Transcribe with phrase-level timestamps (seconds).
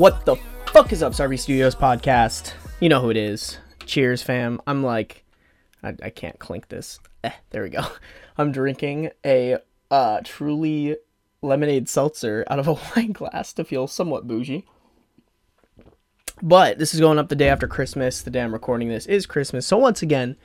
[0.00, 0.36] What the
[0.72, 2.54] fuck is up, Sarby Studios podcast?
[2.80, 3.58] You know who it is.
[3.84, 4.58] Cheers, fam.
[4.66, 5.26] I'm like,
[5.82, 6.98] I, I can't clink this.
[7.22, 7.82] Eh, there we go.
[8.38, 9.58] I'm drinking a
[9.90, 10.96] uh, truly
[11.42, 14.64] lemonade seltzer out of a wine glass to feel somewhat bougie.
[16.40, 18.22] But this is going up the day after Christmas.
[18.22, 19.66] The day I'm recording this is Christmas.
[19.66, 20.36] So once again,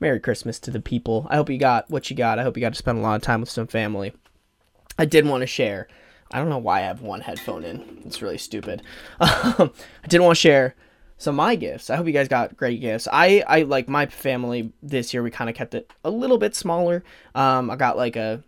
[0.00, 1.26] Merry Christmas to the people.
[1.28, 2.38] I hope you got what you got.
[2.38, 4.14] I hope you got to spend a lot of time with some family.
[4.98, 5.88] I did want to share.
[6.34, 8.02] I don't know why I have one headphone in.
[8.04, 8.82] It's really stupid.
[9.20, 9.70] Um,
[10.02, 10.74] I didn't want to share
[11.16, 11.88] some of my gifts.
[11.88, 13.06] I hope you guys got great gifts.
[13.10, 15.22] I I like my family this year.
[15.22, 17.04] We kind of kept it a little bit smaller.
[17.36, 18.42] Um, I got like a,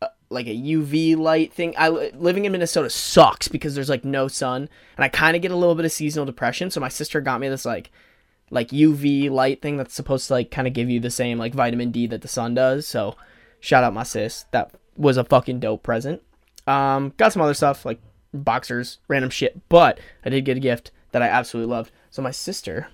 [0.00, 1.74] a like a UV light thing.
[1.76, 5.50] I living in Minnesota sucks because there's like no sun, and I kind of get
[5.50, 6.70] a little bit of seasonal depression.
[6.70, 7.90] So my sister got me this like
[8.50, 11.52] like UV light thing that's supposed to like kind of give you the same like
[11.52, 12.86] vitamin D that the sun does.
[12.86, 13.16] So
[13.58, 14.46] shout out my sis.
[14.52, 16.22] That was a fucking dope present.
[16.68, 18.00] Um, got some other stuff like
[18.34, 21.90] boxers, random shit, but I did get a gift that I absolutely loved.
[22.10, 22.88] So my sister,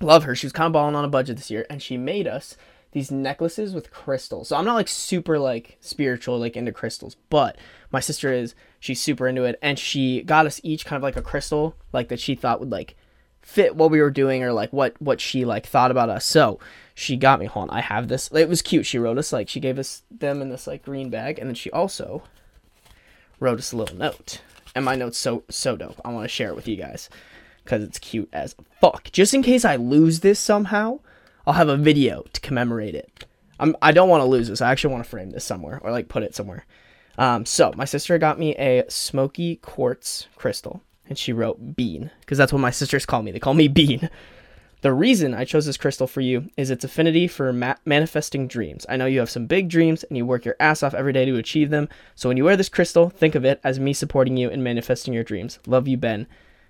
[0.00, 0.34] love her.
[0.34, 2.56] She was kind of balling on a budget this year, and she made us
[2.92, 4.48] these necklaces with crystals.
[4.48, 7.56] So I'm not like super like spiritual, like into crystals, but
[7.92, 8.54] my sister is.
[8.80, 12.08] She's super into it, and she got us each kind of like a crystal, like
[12.08, 12.96] that she thought would like
[13.42, 16.24] fit what we were doing or like what what she like thought about us.
[16.24, 16.58] So
[16.94, 17.46] she got me.
[17.46, 18.30] Hold on, I have this.
[18.32, 18.86] It was cute.
[18.86, 21.54] She wrote us like she gave us them in this like green bag, and then
[21.54, 22.22] she also
[23.40, 24.40] wrote us a little note.
[24.74, 26.00] And my note's so so dope.
[26.04, 27.10] I want to share it with you guys
[27.64, 29.10] because it's cute as fuck.
[29.10, 31.00] Just in case I lose this somehow,
[31.46, 33.24] I'll have a video to commemorate it.
[33.58, 34.60] I'm I don't want to lose this.
[34.60, 36.64] I actually want to frame this somewhere or like put it somewhere.
[37.18, 42.38] Um, so my sister got me a smoky quartz crystal, and she wrote Bean because
[42.38, 43.32] that's what my sisters call me.
[43.32, 44.08] They call me Bean.
[44.82, 48.86] The reason I chose this crystal for you is its affinity for ma- manifesting dreams.
[48.88, 51.26] I know you have some big dreams and you work your ass off every day
[51.26, 51.88] to achieve them.
[52.14, 55.12] So when you wear this crystal, think of it as me supporting you in manifesting
[55.12, 55.58] your dreams.
[55.66, 56.26] Love you, Ben.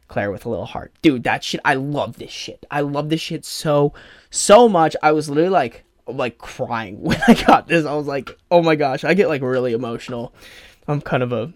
[0.08, 0.92] Claire with a little heart.
[1.02, 2.66] Dude, that shit, I love this shit.
[2.68, 3.92] I love this shit so,
[4.28, 4.96] so much.
[5.04, 7.86] I was literally like, like crying when I got this.
[7.86, 10.34] I was like, oh my gosh, I get like really emotional.
[10.88, 11.52] I'm kind of a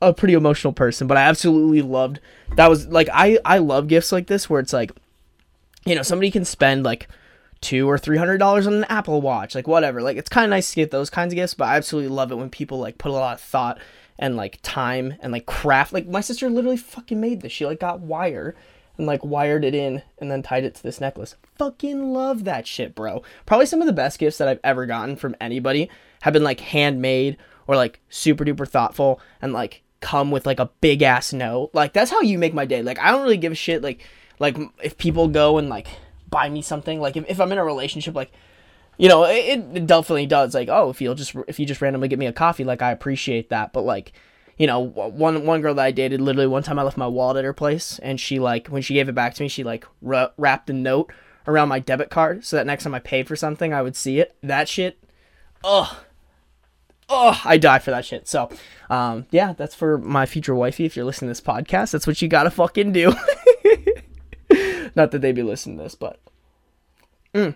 [0.00, 2.18] a pretty emotional person, but I absolutely loved
[2.56, 4.92] that was like I I love gifts like this where it's like
[5.84, 7.08] you know, somebody can spend like
[7.60, 10.02] two or three hundred dollars on an Apple Watch, like whatever.
[10.02, 12.30] Like it's kind of nice to get those kinds of gifts, but I absolutely love
[12.30, 13.80] it when people like put a lot of thought
[14.18, 15.92] and like time and like craft.
[15.92, 17.52] Like my sister literally fucking made this.
[17.52, 18.54] She like got wire
[18.98, 21.36] and like wired it in and then tied it to this necklace.
[21.56, 23.22] Fucking love that shit, bro.
[23.46, 25.88] Probably some of the best gifts that I've ever gotten from anybody
[26.22, 30.70] have been like handmade or like super duper thoughtful and like come with like a
[30.80, 31.70] big ass note.
[31.72, 32.82] Like that's how you make my day.
[32.82, 34.06] Like I don't really give a shit like
[34.42, 35.86] like if people go and like
[36.28, 38.32] buy me something like if, if i'm in a relationship like
[38.98, 42.08] you know it, it definitely does like oh if you'll just if you just randomly
[42.08, 44.12] get me a coffee like i appreciate that but like
[44.58, 47.38] you know one one girl that i dated literally one time i left my wallet
[47.38, 49.86] at her place and she like when she gave it back to me she like
[50.02, 51.12] ra- wrapped a note
[51.46, 54.18] around my debit card so that next time i paid for something i would see
[54.18, 54.98] it that shit
[55.64, 55.96] ugh
[57.12, 58.26] oh, I die for that shit.
[58.26, 58.48] So,
[58.90, 60.86] um, yeah, that's for my future wifey.
[60.86, 63.12] If you're listening to this podcast, that's what you gotta fucking do.
[64.94, 66.18] Not that they'd be listening to this, but
[67.34, 67.54] mm.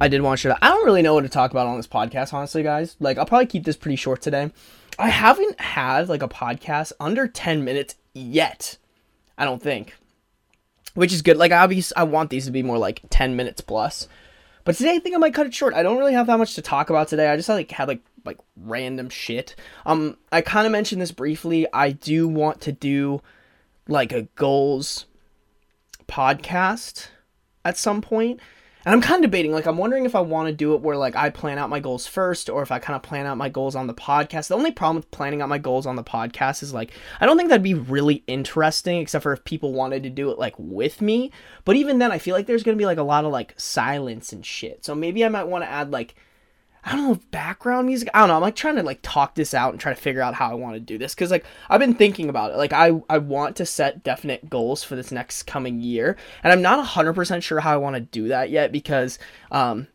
[0.00, 0.64] I did want to.
[0.64, 2.96] I don't really know what to talk about on this podcast, honestly, guys.
[3.00, 4.50] Like, I'll probably keep this pretty short today.
[4.98, 8.78] I haven't had like a podcast under 10 minutes yet.
[9.36, 9.94] I don't think.
[10.94, 11.36] Which is good.
[11.36, 14.08] Like, obviously, I want these to be more like 10 minutes plus.
[14.64, 15.74] But today, I think I might cut it short.
[15.74, 17.28] I don't really have that much to talk about today.
[17.28, 19.54] I just like had like like random shit.
[19.86, 21.66] Um, I kind of mentioned this briefly.
[21.72, 23.22] I do want to do
[23.86, 25.06] like a goals
[26.08, 27.08] podcast
[27.64, 28.40] at some point.
[28.84, 30.96] And I'm kind of debating, like, I'm wondering if I want to do it where,
[30.96, 33.48] like, I plan out my goals first, or if I kind of plan out my
[33.48, 34.46] goals on the podcast.
[34.46, 37.36] The only problem with planning out my goals on the podcast is, like, I don't
[37.36, 41.02] think that'd be really interesting, except for if people wanted to do it, like, with
[41.02, 41.32] me.
[41.64, 43.54] But even then, I feel like there's going to be, like, a lot of, like,
[43.56, 44.84] silence and shit.
[44.84, 46.14] So maybe I might want to add, like,
[46.86, 48.08] I don't know background music.
[48.14, 48.36] I don't know.
[48.36, 50.54] I'm like trying to like talk this out and try to figure out how I
[50.54, 52.56] want to do this because like I've been thinking about it.
[52.56, 56.62] Like I I want to set definite goals for this next coming year, and I'm
[56.62, 59.18] not hundred percent sure how I want to do that yet because
[59.50, 59.88] um,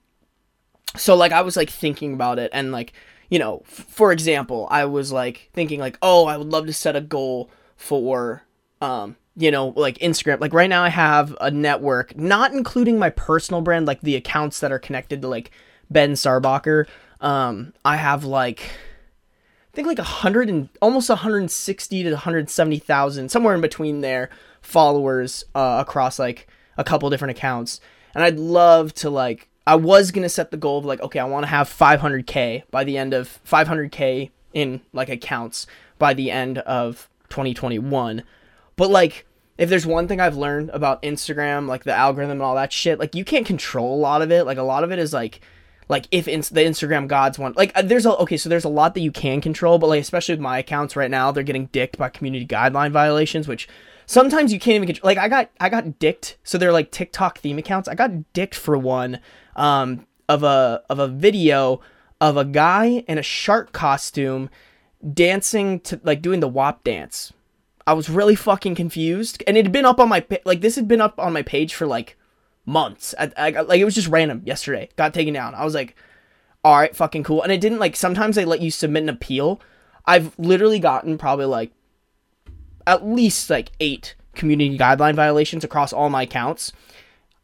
[0.98, 2.92] so like I was like thinking about it and like
[3.30, 6.74] you know f- for example I was like thinking like oh I would love to
[6.74, 8.44] set a goal for
[8.82, 10.42] um you know, like Instagram.
[10.42, 14.60] Like right now I have a network, not including my personal brand, like the accounts
[14.60, 15.52] that are connected to like
[15.92, 16.88] Ben Sarbacher.
[17.20, 23.56] Um, I have like I think like a hundred and almost 160 to 170,000, somewhere
[23.56, 24.30] in between there,
[24.62, 26.48] followers uh, across like
[26.78, 27.80] a couple different accounts.
[28.14, 31.26] And I'd love to like I was gonna set the goal of like okay, I
[31.26, 35.68] want to have 500k by the end of 500k in like accounts
[36.00, 38.24] by the end of 2021.
[38.76, 39.26] But like
[39.58, 43.00] if there's one thing I've learned about Instagram, like the algorithm and all that shit,
[43.00, 44.46] like you can't control a lot of it.
[44.46, 45.40] Like a lot of it is like
[45.92, 48.70] like if in, the Instagram gods want like uh, there's a okay so there's a
[48.70, 51.68] lot that you can control but like especially with my accounts right now they're getting
[51.68, 53.68] dicked by community guideline violations which
[54.06, 57.40] sometimes you can't even control like I got I got dicked so they're like TikTok
[57.40, 57.88] theme accounts.
[57.88, 59.20] I got dicked for one
[59.56, 61.82] um of a of a video
[62.20, 64.50] of a guy in a shark costume
[65.14, 67.34] dancing to like doing the WAP dance.
[67.88, 70.88] I was really fucking confused and it had been up on my like this had
[70.88, 72.18] been up on my page for like
[72.66, 73.16] months.
[73.20, 74.90] I, I, like it was just random yesterday.
[74.96, 75.56] Got taken down.
[75.56, 75.96] I was like,
[76.64, 77.42] all right, fucking cool.
[77.42, 79.62] And it didn't like sometimes they let you submit an appeal.
[80.06, 81.72] I've literally gotten probably like
[82.88, 86.72] at least like eight community guideline violations across all my accounts.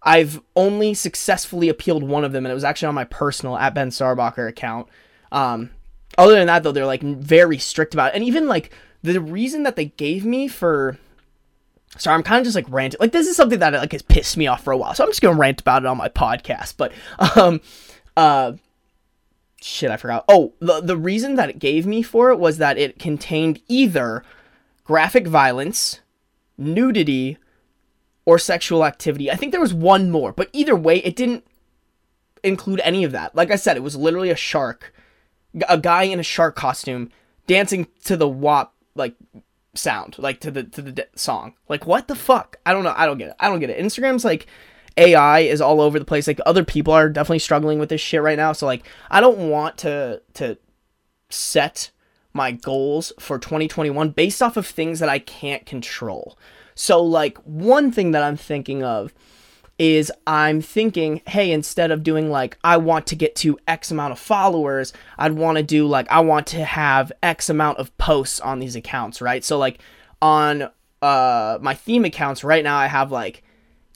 [0.04, 3.74] I've only successfully appealed one of them, and it was actually on my personal at
[3.74, 4.88] Ben Sarbacher account.
[5.32, 5.72] Um,
[6.18, 8.16] other than that, though, they're like very strict about it.
[8.16, 8.72] And even like
[9.02, 10.98] the reason that they gave me for
[11.98, 12.98] so I'm kind of just like ranting.
[13.00, 14.94] Like this is something that like has pissed me off for a while.
[14.94, 16.76] So I'm just gonna rant about it on my podcast.
[16.78, 16.92] But
[17.38, 17.62] um,
[18.16, 18.54] uh,
[19.62, 20.26] shit, I forgot.
[20.28, 24.24] Oh, the the reason that it gave me for it was that it contained either
[24.84, 26.00] graphic violence,
[26.58, 27.38] nudity,
[28.26, 29.32] or sexual activity.
[29.32, 31.46] I think there was one more, but either way, it didn't
[32.44, 33.36] include any of that.
[33.36, 34.94] Like I said, it was literally a shark,
[35.68, 37.10] a guy in a shark costume
[37.48, 39.16] dancing to the WAP like
[39.78, 41.54] sound like to the to the de- song.
[41.70, 42.58] Like what the fuck?
[42.66, 42.94] I don't know.
[42.96, 43.36] I don't get it.
[43.40, 43.84] I don't get it.
[43.84, 44.48] Instagram's like
[44.98, 46.28] ai is all over the place.
[46.28, 48.52] Like other people are definitely struggling with this shit right now.
[48.54, 50.58] So like i don't want to to
[51.30, 51.92] set
[52.34, 56.38] my goals for 2021 based off of things that i can't control.
[56.76, 59.14] So like one thing that i'm thinking of
[59.80, 64.12] is I'm thinking, hey, instead of doing like, I want to get to X amount
[64.12, 68.40] of followers, I'd want to do like, I want to have X amount of posts
[68.40, 69.44] on these accounts, right?
[69.44, 69.80] So, like,
[70.22, 70.70] on
[71.02, 73.44] uh my theme accounts right now, I have like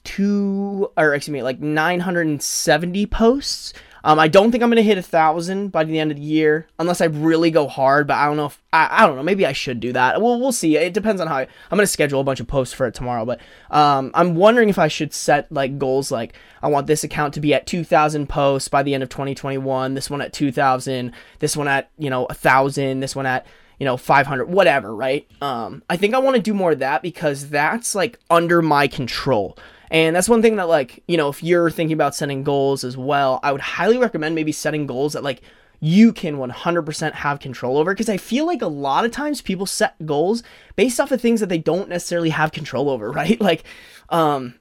[0.03, 5.03] two, or excuse me, like 970 posts um, I don't think I'm gonna hit a
[5.03, 8.07] thousand by the end of the year unless I really go hard.
[8.07, 9.23] But I don't know if I, I don't know.
[9.23, 10.21] Maybe I should do that.
[10.21, 10.77] Well, we'll see.
[10.77, 13.25] It depends on how I, am gonna schedule a bunch of posts for it tomorrow.
[13.25, 13.39] But
[13.69, 17.39] um, I'm wondering if I should set like goals like I want this account to
[17.39, 19.93] be at 2,000 posts by the end of 2021.
[19.93, 21.11] This one at 2,000.
[21.39, 23.01] This one at you know a thousand.
[23.01, 23.45] This one at
[23.79, 27.01] you know 500 whatever right um i think i want to do more of that
[27.01, 29.57] because that's like under my control
[29.91, 32.95] and that's one thing that like, you know, if you're thinking about setting goals as
[32.95, 35.41] well, I would highly recommend maybe setting goals that like
[35.81, 39.65] you can 100% have control over because I feel like a lot of times people
[39.65, 40.43] set goals
[40.77, 43.39] based off of things that they don't necessarily have control over, right?
[43.41, 43.65] Like
[44.09, 44.55] um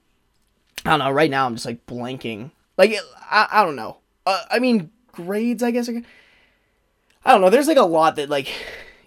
[0.85, 2.51] I don't know, right now I'm just like blanking.
[2.77, 2.93] Like
[3.29, 3.99] I, I don't know.
[4.25, 6.03] Uh, I mean grades, I guess I,
[7.23, 7.49] I don't know.
[7.49, 8.49] There's like a lot that like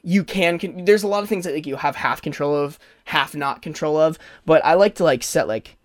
[0.03, 3.35] you can there's a lot of things that like you have half control of, half
[3.35, 5.77] not control of, but I like to like set like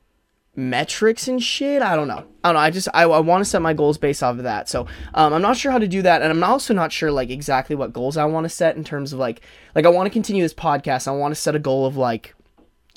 [0.60, 1.82] metrics and shit.
[1.82, 2.26] I don't know.
[2.44, 2.60] I don't know.
[2.60, 4.68] I just I, I want to set my goals based off of that.
[4.70, 7.30] So um, I'm not sure how to do that, and I'm also not sure like
[7.30, 9.42] exactly what goals I want to set in terms of like
[9.74, 11.08] like I want to continue this podcast.
[11.08, 12.36] I want to set a goal of like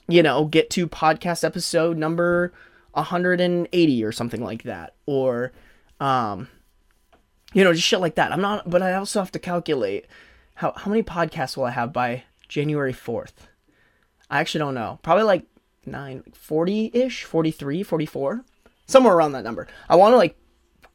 [0.08, 2.52] you know get to podcast episode number
[2.92, 5.52] 180 or something like that, or
[6.00, 6.48] um
[7.52, 8.32] you know just shit like that.
[8.32, 10.06] I'm not, but I also have to calculate
[10.56, 13.32] how how many podcasts will I have by January 4th.
[14.28, 14.98] I actually don't know.
[15.02, 15.46] Probably like
[15.86, 18.44] 9 40-ish 43 44
[18.86, 19.66] somewhere around that number.
[19.88, 20.36] I want to like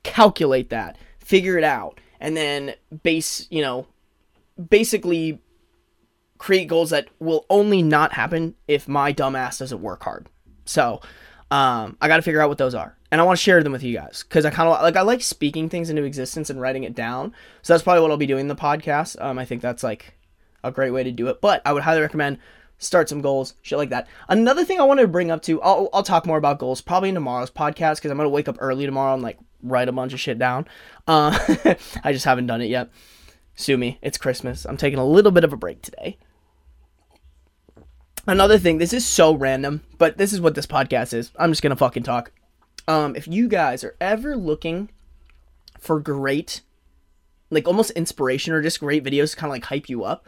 [0.03, 3.87] calculate that figure it out and then base you know
[4.69, 5.41] basically
[6.37, 10.27] create goals that will only not happen if my dumbass doesn't work hard.
[10.65, 11.01] So
[11.51, 13.83] um, i gotta figure out what those are and i want to share them with
[13.83, 16.83] you guys because i kind of like i like speaking things into existence and writing
[16.83, 19.61] it down so that's probably what i'll be doing in the podcast um, i think
[19.61, 20.13] that's like
[20.63, 22.37] a great way to do it but i would highly recommend
[22.77, 24.07] start some goals, shit like that.
[24.29, 27.09] Another thing I wanted to bring up too, I'll, I'll talk more about goals probably
[27.09, 30.13] in tomorrow's podcast because I'm gonna wake up early tomorrow and like write a bunch
[30.13, 30.67] of shit down.
[31.07, 31.37] Uh,
[32.03, 32.89] I just haven't done it yet.
[33.55, 34.65] Sue me, it's Christmas.
[34.65, 36.17] I'm taking a little bit of a break today.
[38.27, 41.31] Another thing, this is so random, but this is what this podcast is.
[41.37, 42.31] I'm just gonna fucking talk.
[42.87, 44.89] Um, if you guys are ever looking
[45.79, 46.61] for great,
[47.49, 50.25] like almost inspiration or just great videos to kind of like hype you up,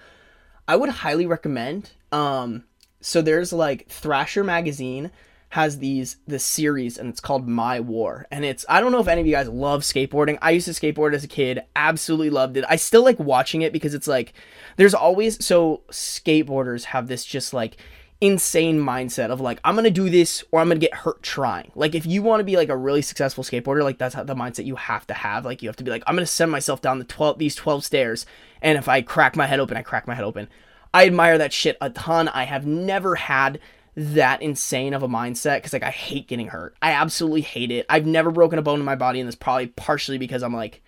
[0.68, 1.92] I would highly recommend.
[2.12, 2.64] Um,
[3.02, 5.12] so there's like Thrasher magazine
[5.50, 9.08] has these this series and it's called My War and it's I don't know if
[9.08, 10.38] any of you guys love skateboarding.
[10.42, 12.66] I used to skateboard as a kid, absolutely loved it.
[12.70, 14.34] I still like watching it because it's like
[14.78, 17.78] there's always so skateboarders have this just like
[18.22, 21.72] insane mindset of like I'm gonna do this or I'm gonna get hurt trying.
[21.74, 24.66] Like if you want to be like a really successful skateboarder, like that's the mindset
[24.66, 25.46] you have to have.
[25.46, 27.84] Like you have to be like I'm gonna send myself down the twelve these twelve
[27.84, 28.26] stairs,
[28.62, 30.48] and if I crack my head open, I crack my head open.
[30.94, 32.28] I admire that shit a ton.
[32.28, 33.60] I have never had
[33.96, 36.76] that insane of a mindset because like I hate getting hurt.
[36.82, 37.86] I absolutely hate it.
[37.90, 40.82] I've never broken a bone in my body, and that's probably partially because I'm like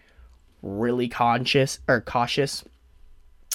[0.62, 2.63] really conscious or cautious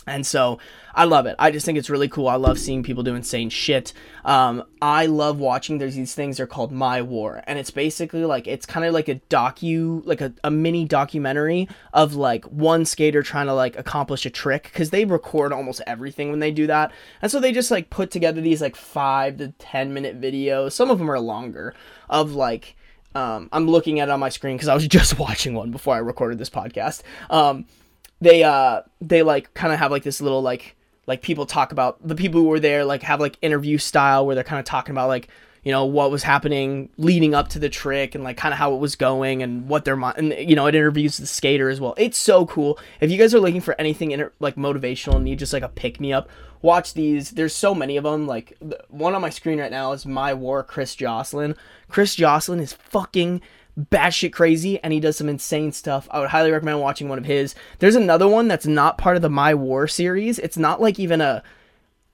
[0.07, 0.59] and so
[0.95, 1.37] I love it.
[1.39, 2.29] I just think it's really cool.
[2.29, 3.93] I love seeing people do insane shit.
[4.25, 5.77] Um, I love watching.
[5.77, 9.09] There's these things they're called My War, and it's basically like it's kind of like
[9.09, 14.25] a docu, like a, a mini documentary of like one skater trying to like accomplish
[14.25, 17.71] a trick because they record almost everything when they do that, and so they just
[17.71, 20.73] like put together these like five to ten minute videos.
[20.73, 21.75] Some of them are longer
[22.09, 22.77] of like.
[23.15, 25.95] Um, I'm looking at it on my screen because I was just watching one before
[25.95, 27.03] I recorded this podcast.
[27.31, 27.65] Um,
[28.21, 32.07] they uh they like kind of have like this little like like people talk about
[32.07, 34.93] the people who were there like have like interview style where they're kind of talking
[34.93, 35.29] about like
[35.63, 38.75] you know what was happening leading up to the trick and like kind of how
[38.75, 41.81] it was going and what their mind and you know it interviews the skater as
[41.81, 41.95] well.
[41.97, 42.79] It's so cool.
[43.01, 45.69] If you guys are looking for anything inter- like motivational and need just like a
[45.69, 46.29] pick me up
[46.63, 47.31] watch these.
[47.31, 48.59] There's so many of them like
[48.89, 51.55] one on my screen right now is my war chris joslin
[51.89, 53.41] chris joslin is fucking
[53.79, 56.09] batshit crazy and he does some insane stuff.
[56.11, 57.55] I would highly recommend watching one of his.
[57.79, 60.39] There's another one that's not part of the My War series.
[60.39, 61.43] It's not like even a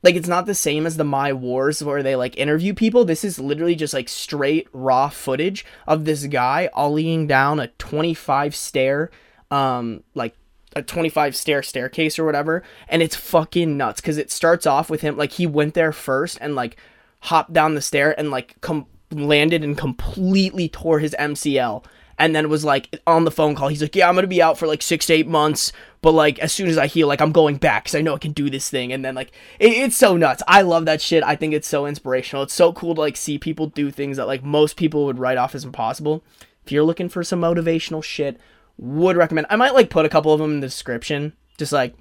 [0.03, 3.05] like it's not the same as the My Wars where they like interview people.
[3.05, 8.55] This is literally just like straight raw footage of this guy ollieing down a 25
[8.55, 9.11] stair
[9.51, 10.35] um like
[10.75, 15.03] a 25 stair staircase or whatever and it's fucking nuts cuz it starts off with
[15.03, 16.79] him like he went there first and like
[17.21, 21.85] hopped down the stair and like com- landed and completely tore his MCL.
[22.19, 24.59] And then was like on the phone call, he's like, Yeah, I'm gonna be out
[24.59, 27.33] for like six to eight months, but like as soon as I heal, like I'm
[27.33, 28.93] going back because I know I can do this thing.
[28.93, 30.43] And then like it, it's so nuts.
[30.47, 31.25] I love that shit.
[31.25, 32.43] I think it's so inspirational.
[32.45, 35.39] It's so cool to like see people do things that like most people would write
[35.39, 36.23] off as impossible.
[36.65, 38.39] If you're looking for some motivational shit,
[38.79, 39.47] would recommend.
[39.51, 41.95] I might like put a couple of them in the description, just like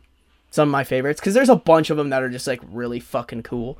[0.50, 3.00] some of my favorites, because there's a bunch of them that are just like really
[3.00, 3.78] fucking cool.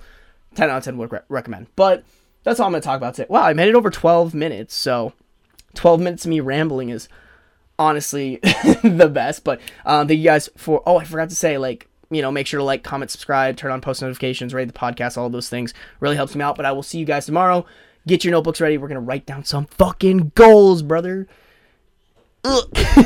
[0.56, 1.68] 10 out of 10 would re- recommend.
[1.76, 2.04] But
[2.44, 3.28] that's all I'm going to talk about today.
[3.30, 4.76] Wow, I made it over 12 minutes.
[4.76, 5.14] So
[5.76, 7.08] 12 minutes of me rambling is
[7.78, 8.40] honestly
[8.84, 9.44] the best.
[9.44, 10.82] But um, thank you guys for.
[10.86, 13.72] Oh, I forgot to say, like, you know, make sure to like, comment, subscribe, turn
[13.72, 16.56] on post notifications, rate the podcast, all those things really helps me out.
[16.56, 17.66] But I will see you guys tomorrow.
[18.08, 18.78] Get your notebooks ready.
[18.78, 21.28] We're going to write down some fucking goals, brother.